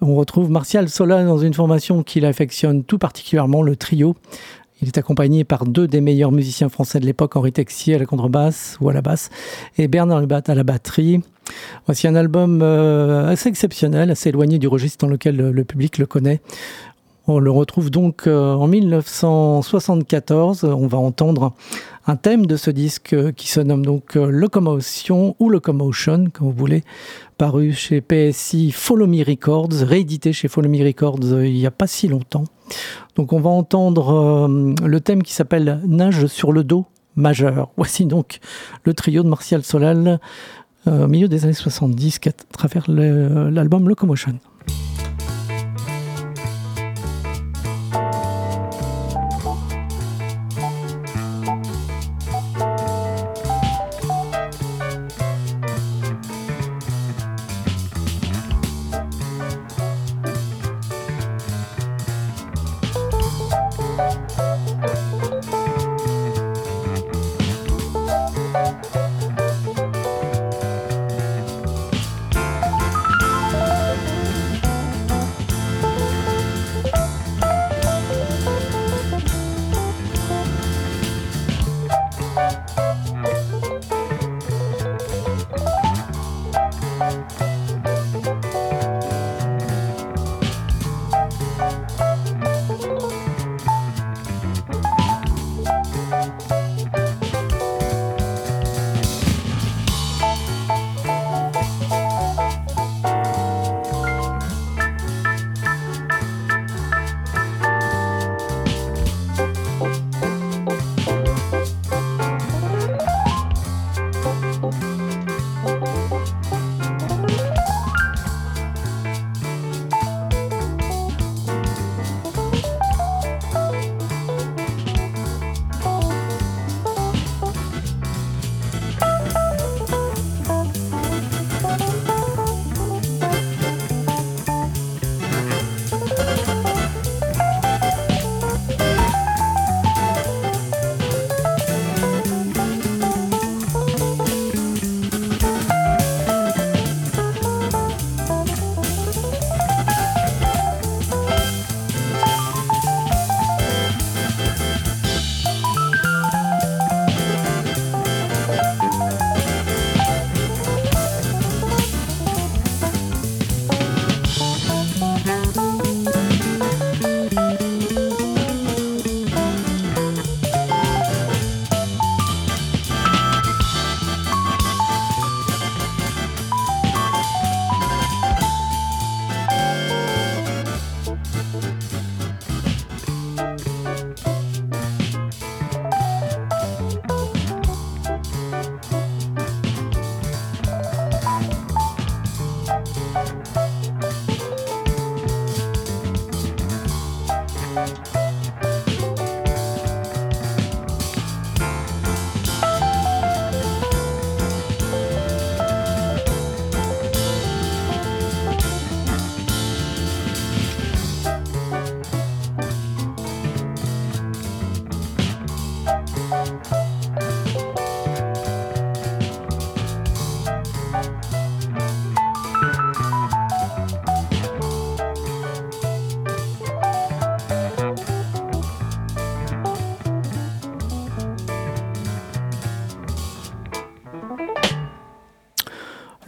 On 0.00 0.16
retrouve 0.16 0.50
Martial 0.50 0.88
Solal 0.88 1.26
dans 1.26 1.38
une 1.38 1.54
formation 1.54 2.02
qu'il 2.02 2.26
affectionne 2.26 2.82
tout 2.82 2.98
particulièrement, 2.98 3.62
le 3.62 3.76
trio. 3.76 4.16
Il 4.82 4.88
est 4.88 4.98
accompagné 4.98 5.44
par 5.44 5.66
deux 5.66 5.86
des 5.86 6.00
meilleurs 6.00 6.32
musiciens 6.32 6.68
français 6.68 7.00
de 7.00 7.06
l'époque, 7.06 7.36
Henri 7.36 7.52
Texier 7.52 7.94
à 7.94 7.98
la 7.98 8.06
contrebasse 8.06 8.76
ou 8.80 8.88
à 8.88 8.92
la 8.92 9.02
basse, 9.02 9.30
et 9.78 9.88
Bernard 9.88 10.20
Lubat 10.20 10.42
à 10.46 10.54
la 10.54 10.64
batterie. 10.64 11.20
Voici 11.86 12.08
un 12.08 12.14
album 12.14 12.60
euh, 12.62 13.28
assez 13.28 13.48
exceptionnel, 13.48 14.10
assez 14.10 14.30
éloigné 14.30 14.58
du 14.58 14.66
registre 14.66 15.06
dans 15.06 15.10
lequel 15.10 15.36
le, 15.36 15.64
public 15.64 15.98
le 15.98 16.06
connaît. 16.06 16.40
On 17.26 17.38
le 17.38 17.50
retrouve 17.50 17.90
donc 17.90 18.26
euh, 18.26 18.52
en 18.54 18.66
1974. 18.66 20.64
On 20.64 20.86
va 20.86 20.98
entendre 20.98 21.54
un 22.06 22.16
thème 22.16 22.44
de 22.46 22.56
ce 22.56 22.70
disque 22.70 23.14
euh, 23.14 23.32
qui 23.32 23.48
se 23.48 23.60
nomme 23.60 23.84
donc 23.84 24.14
Locomotion 24.14 25.34
ou 25.38 25.48
Locomotion, 25.48 26.26
comme 26.32 26.48
vous 26.48 26.52
voulez, 26.52 26.84
paru 27.38 27.72
chez 27.72 28.00
PSI 28.00 28.72
Follow 28.72 29.06
Me 29.06 29.24
Records, 29.24 29.72
réédité 29.72 30.32
chez 30.32 30.48
Follow 30.48 30.68
Me 30.68 30.84
Records 30.84 31.42
il 31.42 31.54
n'y 31.54 31.66
a 31.66 31.70
pas 31.70 31.86
si 31.86 32.08
longtemps. 32.08 32.44
Donc 33.16 33.32
on 33.32 33.40
va 33.40 33.50
entendre 33.50 34.46
euh, 34.48 34.74
le 34.86 35.00
thème 35.00 35.22
qui 35.22 35.32
s'appelle 35.32 35.80
Nage 35.86 36.26
sur 36.26 36.52
le 36.52 36.64
dos 36.64 36.86
majeur. 37.16 37.70
Voici 37.76 38.06
donc 38.06 38.40
le 38.84 38.94
trio 38.94 39.22
de 39.22 39.28
Martial 39.28 39.62
Solal 39.62 40.20
euh, 40.86 41.04
au 41.04 41.08
milieu 41.08 41.28
des 41.28 41.44
années 41.44 41.52
70 41.54 42.20
à 42.26 42.30
travers 42.52 42.84
l'album 42.88 43.88
Locomotion. 43.88 44.38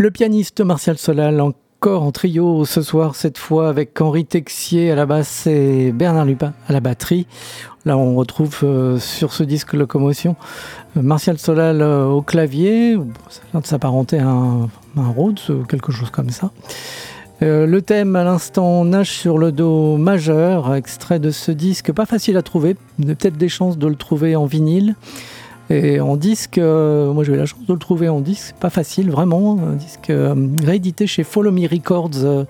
Le 0.07 0.13
pianiste 0.13 0.61
Martial 0.61 0.97
Solal, 0.99 1.41
encore 1.41 2.05
en 2.05 2.13
trio 2.13 2.65
ce 2.65 2.81
soir, 2.81 3.17
cette 3.17 3.39
fois 3.39 3.69
avec 3.69 4.01
Henri 4.01 4.25
Texier 4.25 4.93
à 4.93 4.95
la 4.95 5.05
basse 5.05 5.49
et 5.49 5.91
Bernard 5.91 6.27
Lupin 6.27 6.53
à 6.69 6.73
la 6.73 6.79
batterie. 6.79 7.27
Là, 7.85 7.99
on 7.99 8.15
retrouve 8.15 8.57
euh, 8.63 9.01
sur 9.01 9.33
ce 9.33 9.43
disque 9.43 9.73
Locomotion 9.73 10.37
euh, 10.97 11.03
Martial 11.03 11.39
Solal 11.39 11.83
euh, 11.83 12.07
au 12.07 12.23
clavier, 12.23 12.97
ça 13.29 13.41
vient 13.51 13.61
de 13.61 13.67
s'apparenter 13.67 14.21
à 14.21 14.29
un, 14.29 14.69
un 14.97 15.09
Rhodes, 15.09 15.41
quelque 15.69 15.91
chose 15.91 16.11
comme 16.11 16.31
ça. 16.31 16.53
Le 17.41 17.81
thème 17.81 18.15
à 18.15 18.23
l'instant 18.23 18.85
nage 18.85 19.11
sur 19.11 19.39
le 19.39 19.51
dos 19.51 19.97
majeur, 19.97 20.73
extrait 20.77 21.19
de 21.19 21.33
ce 21.33 21.51
disque, 21.51 21.91
pas 21.91 22.07
facile 22.07 22.37
à 22.37 22.43
trouver, 22.43 22.77
peut-être 23.05 23.37
des 23.37 23.49
chances 23.49 23.77
de 23.77 23.89
le 23.89 23.97
trouver 23.97 24.37
en 24.37 24.47
vinyle. 24.47 24.95
Et 25.69 26.01
en 26.01 26.17
disque, 26.17 26.59
euh, 26.59 27.12
moi 27.12 27.25
j'ai 27.25 27.33
eu 27.33 27.37
la 27.37 27.47
chance 27.47 27.64
de 27.67 27.73
le 27.73 27.79
trouver 27.79 28.09
en 28.09 28.21
disque, 28.21 28.55
pas 28.61 28.71
facile 28.71 29.11
vraiment, 29.11 29.59
un 29.59 29.75
disque 29.75 30.11
euh, 30.11 30.35
réédité 30.64 31.07
chez 31.07 31.25
Follow 31.25 31.51
Me 31.51 31.69
Records 31.69 32.47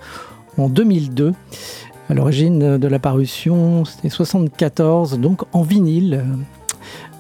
en 0.59 0.69
2002. 0.69 1.33
À 2.09 2.15
l'origine 2.15 2.79
de 2.79 2.89
la 2.89 2.99
parution, 2.99 3.85
c'était 3.85 4.11
74, 4.11 5.19
donc 5.19 5.43
en 5.53 5.63
vinyle. 5.63 6.25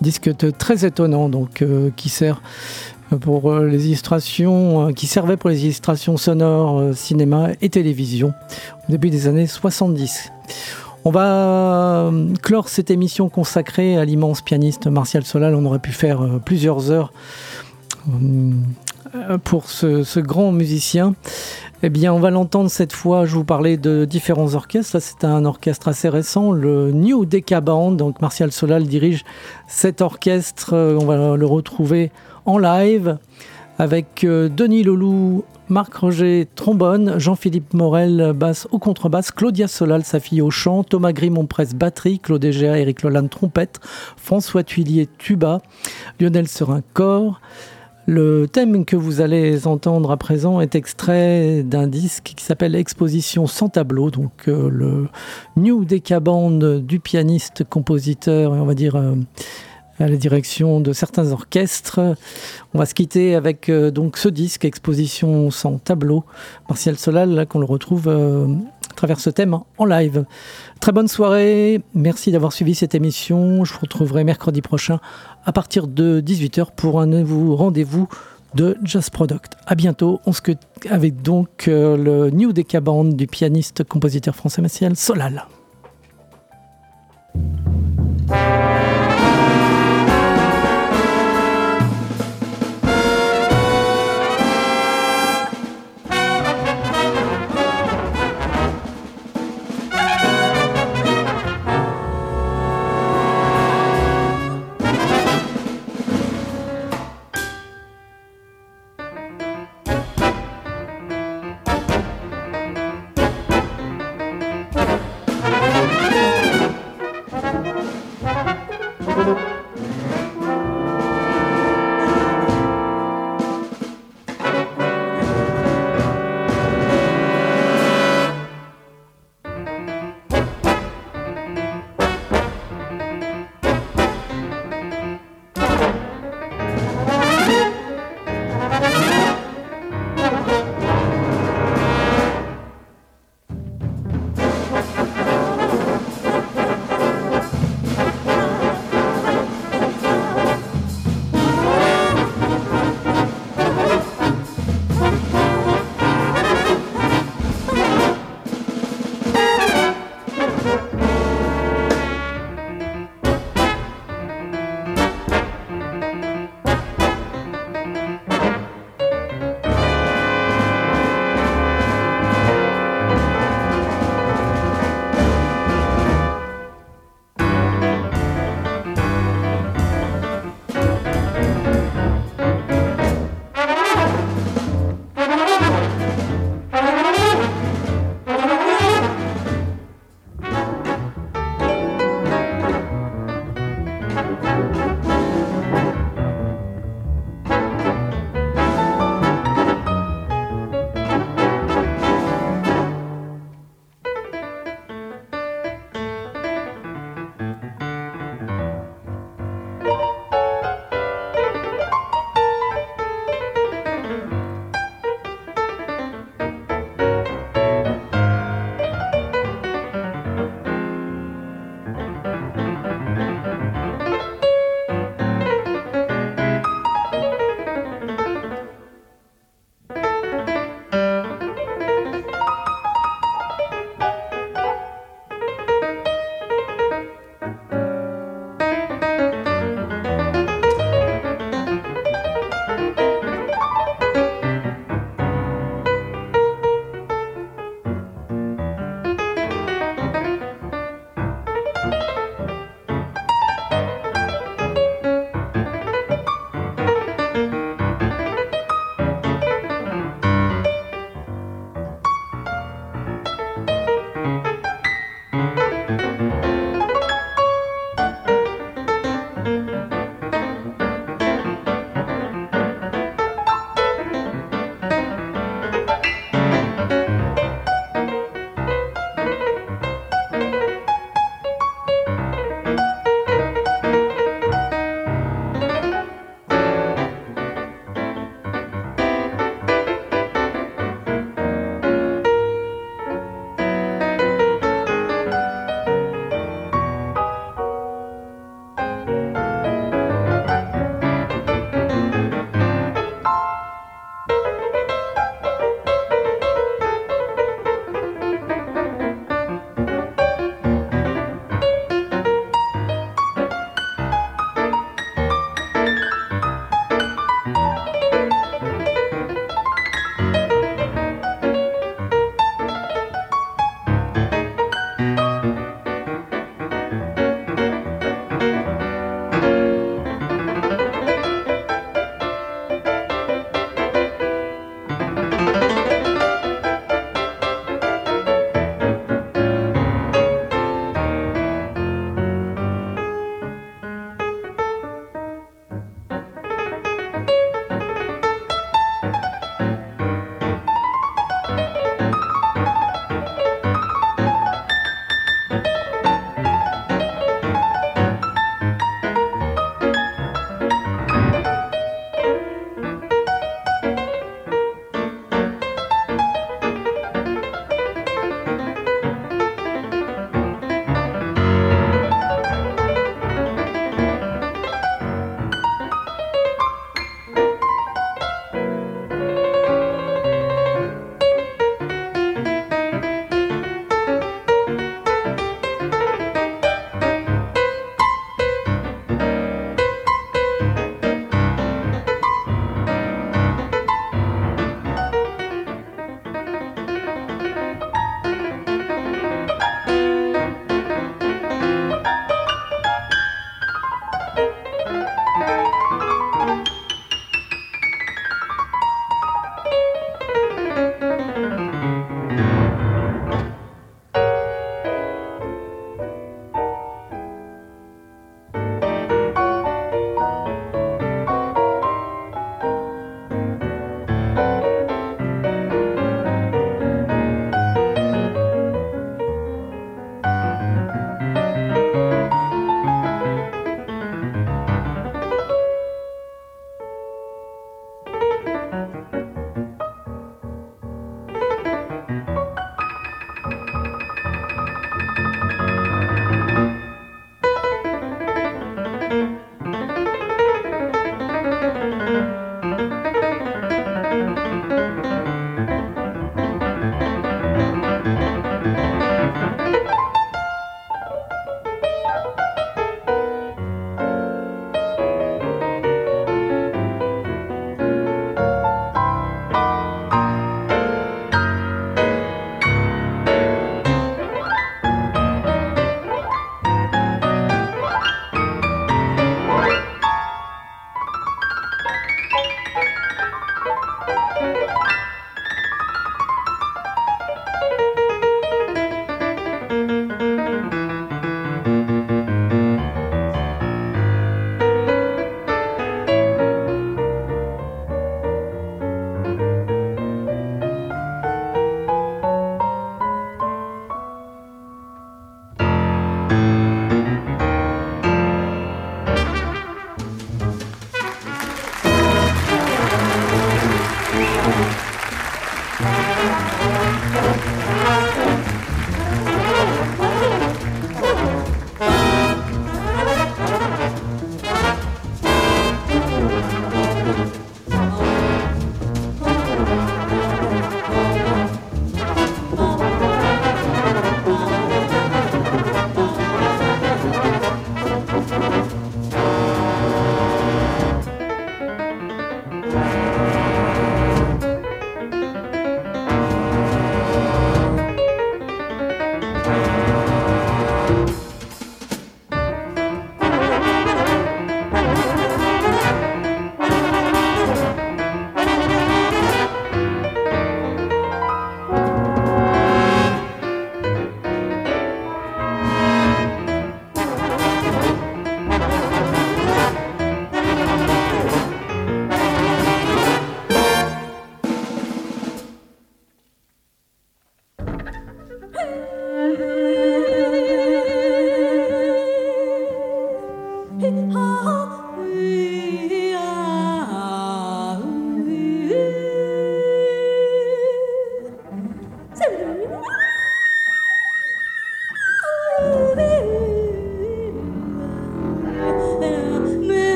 Disque 0.00 0.30
très 0.58 0.84
étonnant, 0.84 1.28
donc 1.28 1.64
qui 1.96 2.08
sert 2.08 2.40
pour 3.20 3.52
euh, 3.52 3.66
les 3.66 3.86
illustrations, 3.86 4.88
euh, 4.88 4.92
qui 4.92 5.06
servait 5.06 5.36
pour 5.36 5.50
les 5.50 5.64
illustrations 5.64 6.16
sonores, 6.16 6.78
euh, 6.80 6.92
cinéma 6.92 7.50
et 7.60 7.68
télévision 7.68 8.34
au 8.88 8.92
début 8.92 9.10
des 9.10 9.28
années 9.28 9.46
70. 9.46 10.32
On 11.06 11.10
va 11.10 12.10
clore 12.42 12.68
cette 12.68 12.90
émission 12.90 13.28
consacrée 13.28 13.96
à 13.96 14.04
l'immense 14.04 14.42
pianiste 14.42 14.88
Martial 14.88 15.24
Solal. 15.24 15.54
On 15.54 15.64
aurait 15.64 15.78
pu 15.78 15.92
faire 15.92 16.40
plusieurs 16.44 16.90
heures 16.90 17.12
pour 19.44 19.70
ce, 19.70 20.18
grand 20.18 20.50
musicien. 20.50 21.14
Eh 21.84 21.90
bien, 21.90 22.12
on 22.12 22.18
va 22.18 22.30
l'entendre 22.30 22.68
cette 22.68 22.92
fois. 22.92 23.24
Je 23.24 23.36
vous 23.36 23.44
parlais 23.44 23.76
de 23.76 24.04
différents 24.04 24.56
orchestres. 24.56 25.00
C'est 25.00 25.22
un 25.22 25.44
orchestre 25.44 25.86
assez 25.86 26.08
récent, 26.08 26.50
le 26.50 26.90
New 26.90 27.24
Deca 27.24 27.60
Band. 27.60 27.92
Donc, 27.92 28.20
Martial 28.20 28.50
Solal 28.50 28.88
dirige 28.88 29.24
cet 29.68 30.00
orchestre. 30.00 30.74
On 30.74 31.06
va 31.06 31.36
le 31.36 31.46
retrouver 31.46 32.10
en 32.46 32.58
live 32.58 33.16
avec 33.78 34.24
euh, 34.24 34.48
Denis 34.48 34.82
Leloup, 34.82 35.44
Marc 35.68 35.94
Roger, 35.94 36.46
trombone, 36.54 37.18
Jean-Philippe 37.18 37.74
Morel, 37.74 38.32
basse 38.34 38.68
au 38.70 38.78
contrebasse, 38.78 39.30
Claudia 39.30 39.68
Solal, 39.68 40.04
sa 40.04 40.20
fille 40.20 40.40
au 40.40 40.50
chant, 40.50 40.84
Thomas 40.84 41.12
Grimont, 41.12 41.46
presse 41.46 41.74
batterie, 41.74 42.20
Claude 42.20 42.44
Egea, 42.44 42.78
Eric 42.78 43.02
Lolan, 43.02 43.26
trompette, 43.26 43.80
François 44.16 44.62
Tuillier, 44.62 45.08
tuba, 45.18 45.60
Lionel 46.20 46.46
Serin, 46.46 46.82
corps. 46.94 47.40
Le 48.08 48.46
thème 48.46 48.84
que 48.84 48.94
vous 48.94 49.20
allez 49.20 49.66
entendre 49.66 50.12
à 50.12 50.16
présent 50.16 50.60
est 50.60 50.76
extrait 50.76 51.64
d'un 51.64 51.88
disque 51.88 52.34
qui 52.36 52.44
s'appelle 52.44 52.76
Exposition 52.76 53.48
sans 53.48 53.68
tableau, 53.68 54.12
donc 54.12 54.46
euh, 54.46 54.68
le 54.70 55.08
New 55.56 55.84
Decaband 55.84 56.52
du 56.78 57.00
pianiste, 57.00 57.64
compositeur, 57.64 58.52
on 58.52 58.64
va 58.64 58.74
dire 58.74 58.94
euh, 58.94 59.16
à 60.00 60.08
la 60.08 60.16
direction 60.16 60.80
de 60.80 60.92
certains 60.92 61.32
orchestres. 61.32 62.00
On 62.74 62.78
va 62.78 62.86
se 62.86 62.94
quitter 62.94 63.34
avec 63.34 63.68
euh, 63.68 63.90
donc 63.90 64.16
ce 64.16 64.28
disque, 64.28 64.64
Exposition 64.64 65.50
sans 65.50 65.78
tableau, 65.78 66.24
Martial 66.68 66.96
Solal, 66.96 67.46
qu'on 67.48 67.58
le 67.58 67.66
retrouve 67.66 68.08
euh, 68.08 68.46
à 68.90 68.94
travers 68.94 69.20
ce 69.20 69.30
thème 69.30 69.58
en 69.78 69.84
live. 69.84 70.24
Très 70.80 70.92
bonne 70.92 71.08
soirée, 71.08 71.80
merci 71.94 72.32
d'avoir 72.32 72.52
suivi 72.52 72.74
cette 72.74 72.94
émission. 72.94 73.64
Je 73.64 73.72
vous 73.72 73.80
retrouverai 73.80 74.24
mercredi 74.24 74.62
prochain 74.62 75.00
à 75.44 75.52
partir 75.52 75.86
de 75.86 76.20
18h 76.20 76.68
pour 76.76 77.00
un 77.00 77.06
nouveau 77.06 77.56
rendez-vous 77.56 78.08
de 78.54 78.76
Jazz 78.82 79.10
Product. 79.10 79.52
À 79.66 79.74
bientôt. 79.74 80.20
On 80.26 80.32
se 80.32 80.40
quitte 80.40 80.66
avec 80.88 81.22
donc 81.22 81.68
euh, 81.68 81.96
le 81.96 82.30
New 82.30 82.52
Decaband 82.52 83.04
du 83.04 83.26
pianiste 83.26 83.84
compositeur 83.84 84.34
français 84.34 84.62
Martial 84.62 84.96
Solal. 84.96 85.46